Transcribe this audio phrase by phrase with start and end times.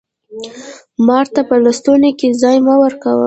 [1.05, 3.11] مار ته په لستوڼي کښي ځای مه ورکوه